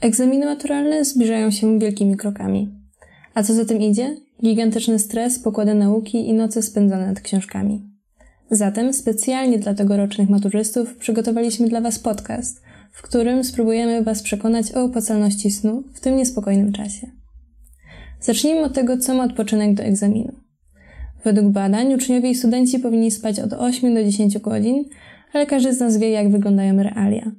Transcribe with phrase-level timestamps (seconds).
[0.00, 2.68] Egzaminy maturalne zbliżają się wielkimi krokami.
[3.34, 4.16] A co za tym idzie?
[4.42, 7.82] Gigantyczny stres, pokłady nauki i noce spędzone nad książkami.
[8.50, 14.84] Zatem specjalnie dla tegorocznych maturzystów przygotowaliśmy dla Was podcast, w którym spróbujemy Was przekonać o
[14.84, 17.06] opłacalności snu w tym niespokojnym czasie.
[18.20, 20.32] Zacznijmy od tego, co ma odpoczynek do egzaminu.
[21.24, 24.84] Według badań uczniowie i studenci powinni spać od 8 do 10 godzin,
[25.32, 27.32] ale każdy z nas wie, jak wyglądają realia.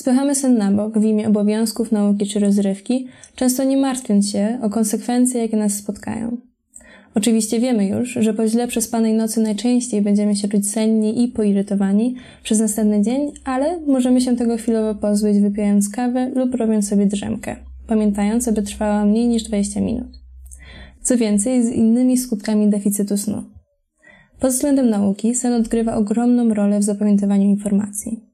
[0.00, 4.70] Spychamy sen na bok w imię obowiązków, nauki czy rozrywki, często nie martwiąc się o
[4.70, 6.36] konsekwencje, jakie nas spotkają.
[7.14, 12.14] Oczywiście wiemy już, że po źle przespanej nocy najczęściej będziemy się czuć senni i poirytowani
[12.42, 17.56] przez następny dzień, ale możemy się tego chwilowo pozbyć wypijając kawę lub robiąc sobie drzemkę,
[17.86, 20.18] pamiętając, aby trwała mniej niż 20 minut.
[21.02, 23.42] Co więcej, z innymi skutkami deficytu snu.
[24.40, 28.29] Pod względem nauki sen odgrywa ogromną rolę w zapamiętywaniu informacji.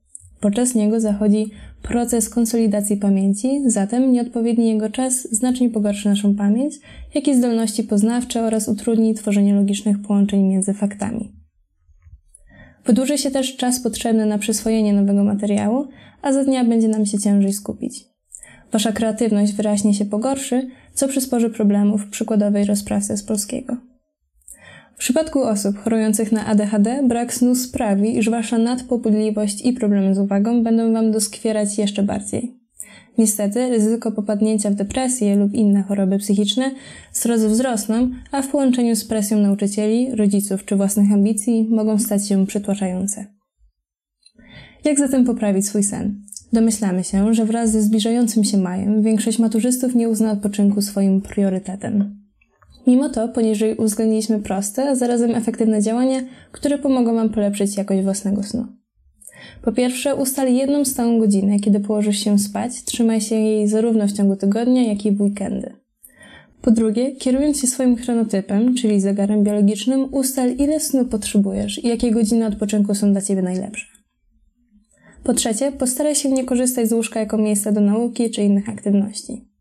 [0.47, 1.51] Podczas niego zachodzi
[1.83, 6.75] proces konsolidacji pamięci, zatem nieodpowiedni jego czas znacznie pogorszy naszą pamięć,
[7.15, 11.33] jak i zdolności poznawcze oraz utrudni tworzenie logicznych połączeń między faktami.
[12.85, 15.89] Wydłuży się też czas potrzebny na przyswojenie nowego materiału,
[16.23, 18.05] a za dnia będzie nam się ciężej skupić.
[18.73, 23.77] Wasza kreatywność wyraźnie się pogorszy, co przysporzy problemów w przykładowej rozprawce z polskiego.
[24.97, 30.19] W przypadku osób chorujących na ADHD brak snu sprawi, iż wasza nadpobudliwość i problemy z
[30.19, 32.57] uwagą będą wam doskwierać jeszcze bardziej.
[33.19, 36.71] Niestety, ryzyko popadnięcia w depresję lub inne choroby psychiczne
[37.13, 42.47] srodze wzrosną, a w połączeniu z presją nauczycieli, rodziców czy własnych ambicji mogą stać się
[42.47, 43.27] przytłaczające.
[44.85, 46.23] Jak zatem poprawić swój sen?
[46.53, 52.26] Domyślamy się, że wraz ze zbliżającym się majem większość maturzystów nie uzna odpoczynku swoim priorytetem.
[52.87, 56.21] Mimo to poniżej uwzględniliśmy proste, a zarazem efektywne działania,
[56.53, 58.67] które pomogą Wam polepszyć jakość własnego snu.
[59.63, 64.13] Po pierwsze, ustal jedną stałą godzinę, kiedy położysz się spać, trzymaj się jej zarówno w
[64.13, 65.73] ciągu tygodnia, jak i w weekendy.
[66.63, 72.11] Po drugie, kierując się swoim chronotypem, czyli zegarem biologicznym, ustal ile snu potrzebujesz i jakie
[72.11, 73.87] godziny odpoczynku są dla Ciebie najlepsze.
[75.25, 79.56] Po trzecie, postaraj się nie korzystać z łóżka jako miejsca do nauki czy innych aktywności.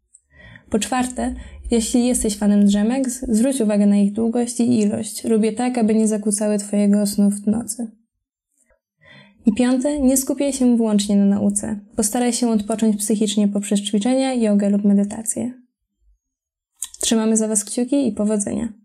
[0.70, 1.36] Po czwarte,
[1.72, 5.24] jeśli jesteś fanem drzemek, zwróć uwagę na ich długość i ilość.
[5.24, 7.92] Robię tak, aby nie zakłócały Twojego snu w nocy.
[9.46, 11.80] I piąte, nie skupiaj się wyłącznie na nauce.
[11.96, 15.54] Postaraj się odpocząć psychicznie poprzez ćwiczenia, jogę lub medytację.
[17.00, 18.85] Trzymamy za Was kciuki i powodzenia.